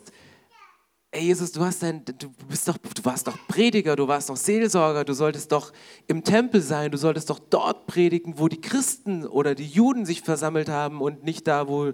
[1.19, 4.37] ey Jesus, du, hast dein, du, bist doch, du warst doch Prediger, du warst doch
[4.37, 5.73] Seelsorger, du solltest doch
[6.07, 10.23] im Tempel sein, du solltest doch dort predigen, wo die Christen oder die Juden sich
[10.23, 11.93] versammelt haben und nicht da, wo,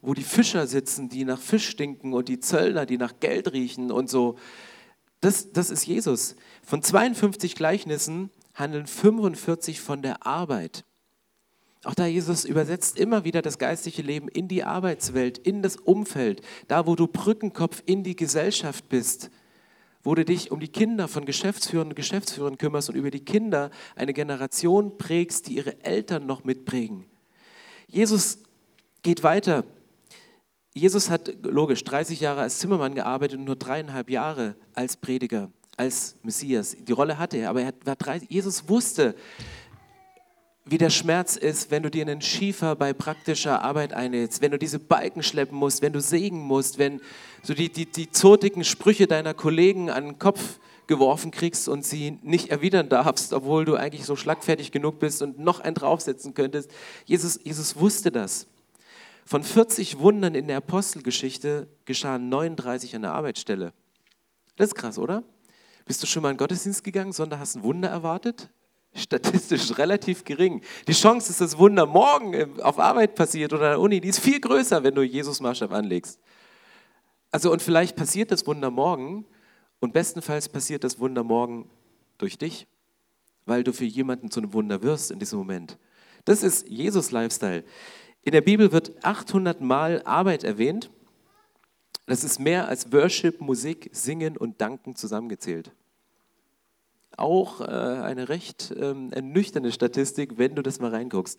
[0.00, 3.90] wo die Fischer sitzen, die nach Fisch stinken und die Zöllner, die nach Geld riechen
[3.92, 4.36] und so.
[5.20, 6.34] Das, das ist Jesus.
[6.64, 10.84] Von 52 Gleichnissen handeln 45 von der Arbeit.
[11.84, 16.40] Auch da Jesus übersetzt immer wieder das geistliche Leben in die Arbeitswelt, in das Umfeld,
[16.68, 19.30] da wo du Brückenkopf in die Gesellschaft bist,
[20.04, 23.70] wo du dich um die Kinder von Geschäftsführern und Geschäftsführern kümmerst und über die Kinder
[23.96, 27.04] eine Generation prägst, die ihre Eltern noch mitprägen.
[27.88, 28.38] Jesus
[29.02, 29.64] geht weiter.
[30.74, 36.16] Jesus hat logisch 30 Jahre als Zimmermann gearbeitet und nur dreieinhalb Jahre als Prediger, als
[36.22, 36.76] Messias.
[36.78, 39.14] Die Rolle hatte er, aber er war drei, Jesus wusste,
[40.64, 44.58] wie der Schmerz ist, wenn du dir einen Schiefer bei praktischer Arbeit einlädst, wenn du
[44.58, 47.00] diese Balken schleppen musst, wenn du sägen musst, wenn
[47.46, 52.18] du die, die, die zotigen Sprüche deiner Kollegen an den Kopf geworfen kriegst und sie
[52.22, 56.70] nicht erwidern darfst, obwohl du eigentlich so schlagfertig genug bist und noch einen draufsetzen könntest.
[57.06, 58.46] Jesus, Jesus wusste das.
[59.24, 63.72] Von 40 Wundern in der Apostelgeschichte geschahen 39 an der Arbeitsstelle.
[64.56, 65.24] Das ist krass, oder?
[65.86, 68.50] Bist du schon mal in den Gottesdienst gegangen, sondern hast ein Wunder erwartet?
[68.94, 70.62] Statistisch relativ gering.
[70.86, 74.20] Die Chance, dass das Wunder morgen auf Arbeit passiert oder an der Uni, die ist
[74.20, 76.20] viel größer, wenn du Jesus Maßstab anlegst.
[77.30, 79.24] Also und vielleicht passiert das Wunder morgen
[79.80, 81.70] und bestenfalls passiert das Wunder morgen
[82.18, 82.66] durch dich,
[83.46, 85.78] weil du für jemanden zu einem Wunder wirst in diesem Moment.
[86.24, 87.64] Das ist Jesus Lifestyle.
[88.22, 90.90] In der Bibel wird 800 Mal Arbeit erwähnt.
[92.06, 95.72] Das ist mehr als Worship, Musik, Singen und Danken zusammengezählt
[97.18, 101.38] auch äh, eine recht ähm, ernüchternde Statistik, wenn du das mal reinguckst.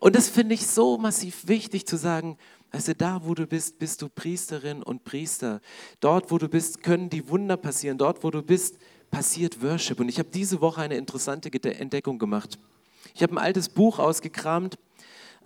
[0.00, 2.36] Und das finde ich so massiv wichtig zu sagen,
[2.72, 5.60] weißt du, da wo du bist, bist du Priesterin und Priester.
[6.00, 7.98] Dort wo du bist, können die Wunder passieren.
[7.98, 8.78] Dort wo du bist,
[9.10, 10.00] passiert Worship.
[10.00, 12.58] Und ich habe diese Woche eine interessante Entdeckung gemacht.
[13.14, 14.78] Ich habe ein altes Buch ausgekramt,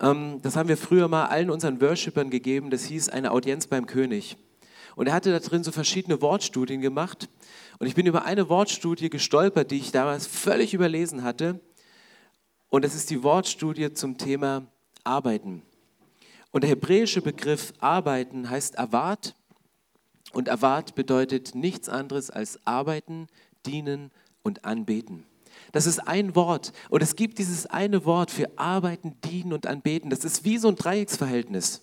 [0.00, 3.86] ähm, das haben wir früher mal allen unseren Worshippern gegeben, das hieß Eine Audienz beim
[3.86, 4.36] König.
[4.96, 7.28] Und er hatte da drin so verschiedene Wortstudien gemacht.
[7.78, 11.60] Und ich bin über eine Wortstudie gestolpert, die ich damals völlig überlesen hatte.
[12.68, 14.66] Und das ist die Wortstudie zum Thema
[15.02, 15.62] Arbeiten.
[16.52, 19.34] Und der hebräische Begriff Arbeiten heißt Avat.
[20.32, 23.26] Und Avat bedeutet nichts anderes als arbeiten,
[23.66, 24.10] dienen
[24.42, 25.24] und anbeten.
[25.72, 26.72] Das ist ein Wort.
[26.90, 30.10] Und es gibt dieses eine Wort für arbeiten, dienen und anbeten.
[30.10, 31.82] Das ist wie so ein Dreiecksverhältnis.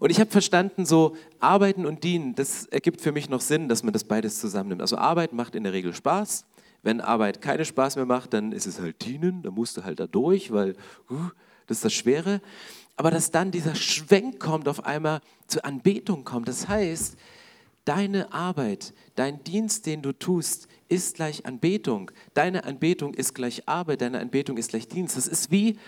[0.00, 3.82] Und ich habe verstanden, so arbeiten und dienen, das ergibt für mich noch Sinn, dass
[3.82, 4.80] man das beides zusammennimmt.
[4.80, 6.44] Also Arbeit macht in der Regel Spaß.
[6.82, 9.98] Wenn Arbeit keinen Spaß mehr macht, dann ist es halt dienen, da musst du halt
[9.98, 10.76] da durch, weil
[11.10, 11.30] uh,
[11.66, 12.40] das ist das Schwere.
[12.96, 17.16] Aber dass dann dieser Schwenk kommt, auf einmal zur Anbetung kommt, das heißt,
[17.88, 22.10] Deine Arbeit, dein Dienst, den du tust, ist gleich Anbetung.
[22.34, 25.16] Deine Anbetung ist gleich Arbeit, deine Anbetung ist gleich Dienst.
[25.16, 25.78] Das ist wie,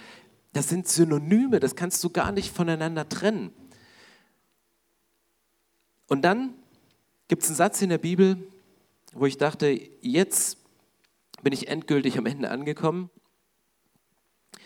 [0.55, 3.51] das sind Synonyme, das kannst du gar nicht voneinander trennen.
[6.11, 6.55] Und dann
[7.29, 8.37] gibt es einen Satz in der Bibel,
[9.13, 10.59] wo ich dachte, jetzt
[11.45, 13.11] bin ich endgültig am Ende angekommen.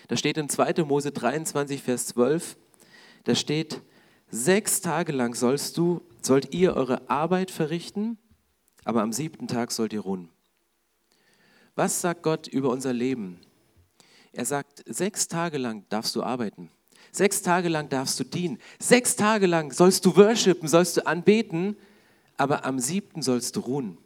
[0.08, 0.84] Da steht in 2.
[0.84, 2.56] Mose 23, Vers 12,
[3.24, 3.82] da steht,
[4.30, 8.16] sechs Tage lang sollst du, sollt ihr eure Arbeit verrichten,
[8.86, 10.30] aber am siebten Tag sollt ihr ruhen.
[11.74, 13.38] Was sagt Gott über unser Leben?
[14.32, 16.70] Er sagt, sechs Tage lang darfst du arbeiten.
[17.14, 18.58] Sechs Tage lang darfst du dienen.
[18.80, 21.76] Sechs Tage lang sollst du worshipen, sollst du anbeten,
[22.36, 23.98] aber am siebten sollst du ruhen.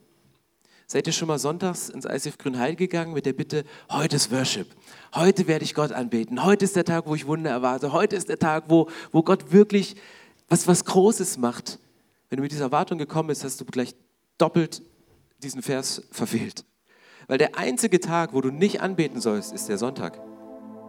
[0.87, 4.67] Seid ihr schon mal sonntags ins ICF Grünheil gegangen mit der Bitte, heute ist Worship.
[5.15, 6.45] Heute werde ich Gott anbeten.
[6.45, 7.93] Heute ist der Tag, wo ich Wunder erwarte.
[7.95, 9.97] Heute ist der Tag, wo, wo Gott wirklich
[10.51, 11.79] was, was Großes macht.
[12.29, 13.95] Wenn du mit dieser Erwartung gekommen bist, hast du gleich
[14.37, 14.83] doppelt
[15.43, 16.67] diesen Vers verfehlt.
[17.27, 20.21] Weil der einzige Tag, wo du nicht anbeten sollst, ist der Sonntag.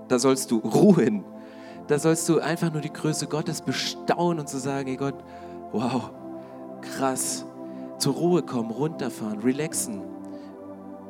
[0.10, 1.24] Da sollst du ruhen.
[1.90, 5.16] Da sollst du einfach nur die Größe Gottes bestaunen und zu sagen, hey Gott,
[5.72, 6.12] wow,
[6.82, 7.46] krass,
[7.98, 10.04] zur Ruhe kommen, runterfahren, relaxen.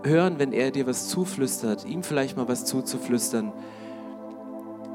[0.06, 3.52] Hören, wenn er dir was zuflüstert, ihm vielleicht mal was zuzuflüstern.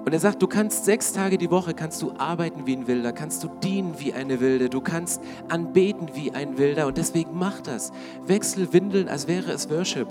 [0.07, 3.13] Und er sagt, du kannst sechs Tage die Woche, kannst du arbeiten wie ein Wilder,
[3.13, 5.21] kannst du dienen wie eine Wilde, du kannst
[5.51, 7.93] anbeten wie ein Wilder und deswegen mach das.
[8.25, 10.09] Wechsel Windeln, als wäre es Worship.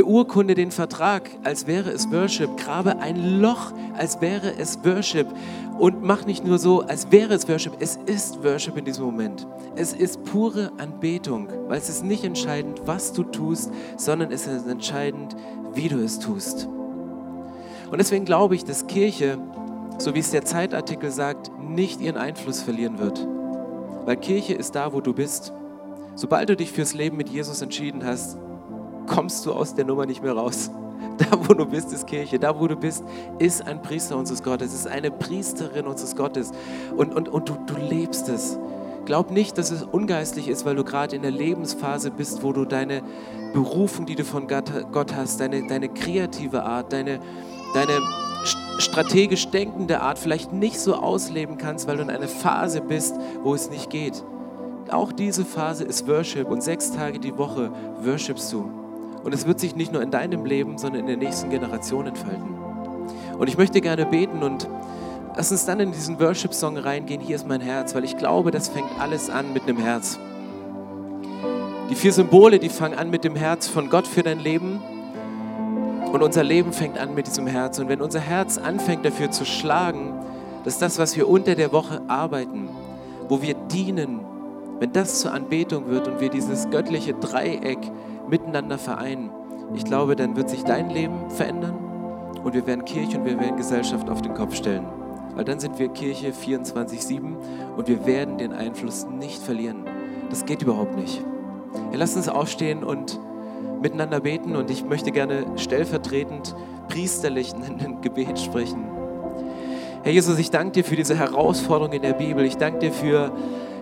[0.00, 2.56] Beurkunde den Vertrag, als wäre es Worship.
[2.56, 5.26] Grabe ein Loch, als wäre es Worship.
[5.78, 7.74] Und mach nicht nur so, als wäre es Worship.
[7.80, 9.46] Es ist Worship in diesem Moment.
[9.76, 14.66] Es ist pure Anbetung, weil es ist nicht entscheidend, was du tust, sondern es ist
[14.66, 15.36] entscheidend,
[15.74, 16.66] wie du es tust.
[17.90, 19.36] Und deswegen glaube ich, dass Kirche,
[19.98, 23.28] so wie es der Zeitartikel sagt, nicht ihren Einfluss verlieren wird.
[24.06, 25.52] Weil Kirche ist da, wo du bist.
[26.14, 28.38] Sobald du dich fürs Leben mit Jesus entschieden hast,
[29.06, 30.70] kommst du aus der Nummer nicht mehr raus.
[31.18, 32.38] Da, wo du bist, ist Kirche.
[32.38, 33.04] Da, wo du bist,
[33.38, 34.72] ist ein Priester unseres Gottes.
[34.72, 36.50] ist eine Priesterin unseres Gottes.
[36.96, 38.58] Und, und, und du, du lebst es.
[39.04, 42.64] Glaub nicht, dass es ungeistlich ist, weil du gerade in der Lebensphase bist, wo du
[42.64, 43.02] deine
[43.52, 47.20] Berufung, die du von Gott hast, deine, deine kreative Art, deine,
[47.74, 47.98] deine
[48.78, 53.54] strategisch denkende Art vielleicht nicht so ausleben kannst, weil du in einer Phase bist, wo
[53.54, 54.24] es nicht geht.
[54.90, 57.70] Auch diese Phase ist Worship und sechs Tage die Woche
[58.02, 58.70] worshipst du.
[59.22, 62.54] Und es wird sich nicht nur in deinem Leben, sondern in der nächsten Generation entfalten.
[63.38, 64.68] Und ich möchte gerne beten und
[65.36, 67.20] lass uns dann in diesen Worship-Song reingehen.
[67.20, 70.18] Hier ist mein Herz, weil ich glaube, das fängt alles an mit einem Herz.
[71.90, 74.80] Die vier Symbole, die fangen an mit dem Herz von Gott für dein Leben.
[76.12, 77.78] Und unser Leben fängt an mit diesem Herz.
[77.78, 80.12] Und wenn unser Herz anfängt dafür zu schlagen,
[80.64, 82.68] dass das, was wir unter der Woche arbeiten,
[83.28, 84.20] wo wir dienen,
[84.78, 87.78] wenn das zur Anbetung wird und wir dieses göttliche Dreieck
[88.28, 89.30] miteinander vereinen,
[89.74, 91.76] ich glaube, dann wird sich dein Leben verändern
[92.42, 94.86] und wir werden Kirche und wir werden Gesellschaft auf den Kopf stellen.
[95.34, 97.36] Weil dann sind wir Kirche 24-7
[97.76, 99.84] und wir werden den Einfluss nicht verlieren.
[100.28, 101.22] Das geht überhaupt nicht.
[101.92, 103.20] Ja, lasst uns aufstehen und
[103.80, 106.54] miteinander beten und ich möchte gerne stellvertretend
[106.88, 108.84] priesterlich ein Gebet sprechen.
[110.02, 112.44] Herr Jesus, ich danke dir für diese Herausforderung in der Bibel.
[112.44, 113.32] Ich danke dir für,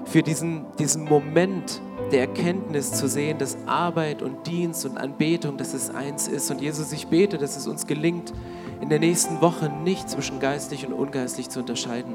[0.04, 1.80] für diesen, diesen Moment,
[2.12, 6.50] der Erkenntnis zu sehen, dass Arbeit und Dienst und Anbetung, dass es eins ist.
[6.50, 8.32] Und Jesus, ich bete, dass es uns gelingt,
[8.80, 12.14] in der nächsten Woche nicht zwischen geistlich und ungeistlich zu unterscheiden.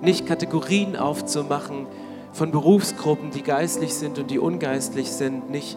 [0.00, 1.86] Nicht Kategorien aufzumachen
[2.32, 5.50] von Berufsgruppen, die geistlich sind und die ungeistlich sind.
[5.50, 5.76] Nicht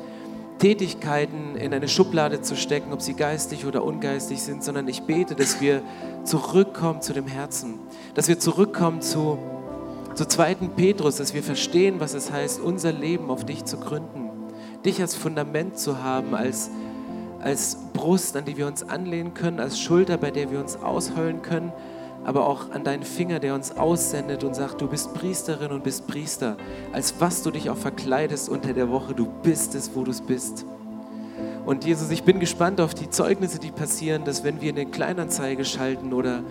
[0.59, 5.33] Tätigkeiten in eine Schublade zu stecken, ob sie geistlich oder ungeistlich sind, sondern ich bete,
[5.33, 5.81] dass wir
[6.23, 7.79] zurückkommen zu dem Herzen,
[8.13, 9.39] dass wir zurückkommen zu
[10.15, 10.55] zu 2.
[10.75, 14.29] Petrus, dass wir verstehen, was es heißt, unser Leben auf dich zu gründen.
[14.85, 16.69] Dich als Fundament zu haben, als,
[17.39, 21.41] als Brust, an die wir uns anlehnen können, als Schulter, bei der wir uns ausheulen
[21.41, 21.71] können,
[22.23, 26.07] aber auch an deinen Finger, der uns aussendet und sagt, du bist Priesterin und bist
[26.07, 26.57] Priester,
[26.93, 30.21] als was du dich auch verkleidest unter der Woche, du bist es, wo du es
[30.21, 30.65] bist.
[31.65, 35.63] Und Jesus, ich bin gespannt auf die Zeugnisse, die passieren, dass wenn wir eine Kleinanzeige
[35.63, 36.43] schalten oder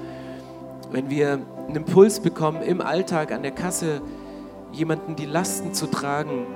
[0.93, 1.41] wenn wir
[1.71, 4.03] einen Impuls bekommen, im Alltag an der Kasse
[4.73, 6.47] jemanden die Lasten zu tragen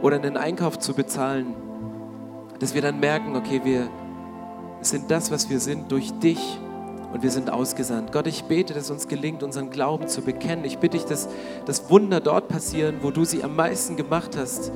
[0.00, 1.54] oder einen Einkauf zu bezahlen,
[2.58, 3.88] dass wir dann merken, okay, wir
[4.80, 6.58] sind das, was wir sind, durch dich
[7.12, 8.10] und wir sind ausgesandt.
[8.10, 10.64] Gott, ich bete, dass uns gelingt, unseren Glauben zu bekennen.
[10.64, 11.28] Ich bitte dich, dass
[11.66, 14.72] das Wunder dort passieren, wo du sie am meisten gemacht hast,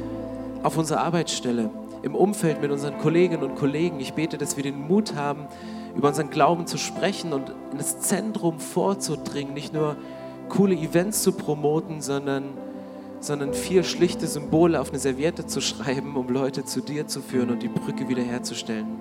[0.63, 1.71] auf unserer Arbeitsstelle,
[2.03, 4.01] im Umfeld mit unseren Kolleginnen und Kollegen.
[4.01, 5.47] Ich bete, dass wir den Mut haben,
[5.97, 9.97] über unseren Glauben zu sprechen und in das Zentrum vorzudringen, nicht nur
[10.49, 12.45] coole Events zu promoten, sondern,
[13.21, 17.51] sondern vier schlichte Symbole auf eine Serviette zu schreiben, um Leute zu dir zu führen
[17.51, 19.01] und die Brücke wiederherzustellen.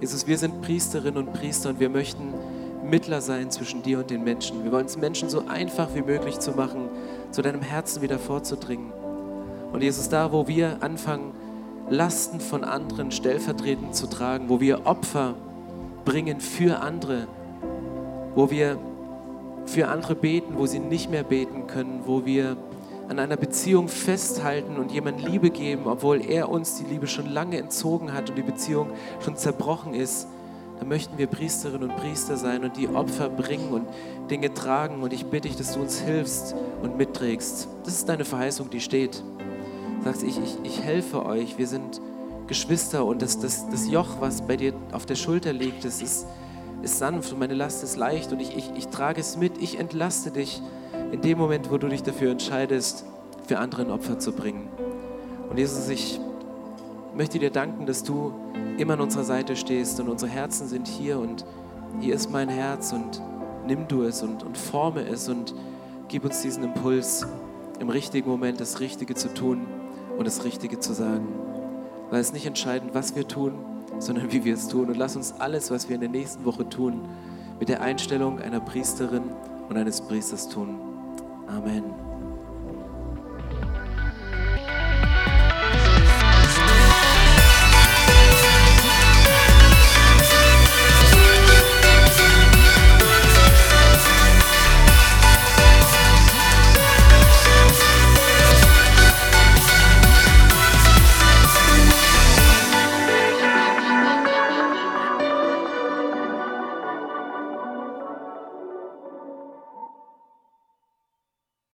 [0.00, 2.34] Jesus, wir sind Priesterinnen und Priester und wir möchten
[2.82, 4.64] Mittler sein zwischen dir und den Menschen.
[4.64, 6.88] Wir wollen es Menschen so einfach wie möglich zu machen,
[7.30, 8.92] zu deinem Herzen wieder vorzudringen.
[9.72, 11.32] Und Jesus, da, wo wir anfangen,
[11.88, 15.34] Lasten von anderen stellvertretend zu tragen, wo wir Opfer
[16.06, 17.28] bringen für andere,
[18.34, 18.78] wo wir
[19.66, 22.56] für andere beten, wo sie nicht mehr beten können, wo wir
[23.08, 27.58] an einer Beziehung festhalten und jemand Liebe geben, obwohl er uns die Liebe schon lange
[27.58, 28.90] entzogen hat und die Beziehung
[29.20, 30.26] schon zerbrochen ist,
[30.78, 33.86] dann möchten wir Priesterinnen und Priester sein und die Opfer bringen und
[34.30, 35.02] Dinge tragen.
[35.02, 37.68] Und ich bitte dich, dass du uns hilfst und mitträgst.
[37.84, 39.22] Das ist deine Verheißung, die steht.
[39.98, 42.00] Du sagst, ich, ich, ich helfe euch, wir sind
[42.46, 46.26] Geschwister und das, das, das Joch, was bei dir auf der Schulter liegt, das ist,
[46.82, 49.78] ist sanft und meine Last ist leicht und ich, ich, ich trage es mit, ich
[49.78, 50.62] entlaste dich
[51.12, 53.04] in dem Moment, wo du dich dafür entscheidest,
[53.46, 54.68] für andere ein Opfer zu bringen.
[55.48, 56.20] Und Jesus, ich
[57.14, 58.32] möchte dir danken, dass du
[58.78, 61.44] immer an unserer Seite stehst und unsere Herzen sind hier und
[62.00, 63.22] hier ist mein Herz und
[63.66, 65.54] nimm du es und, und forme es und
[66.08, 67.26] gib uns diesen Impuls,
[67.80, 69.66] im richtigen Moment das Richtige zu tun
[70.16, 71.45] und das Richtige zu sagen.
[72.10, 73.54] Weil es nicht entscheidend, was wir tun,
[73.98, 74.88] sondern wie wir es tun.
[74.88, 77.08] Und lass uns alles, was wir in der nächsten Woche tun,
[77.58, 79.24] mit der Einstellung einer Priesterin
[79.68, 80.78] und eines Priesters tun.
[81.48, 82.05] Amen.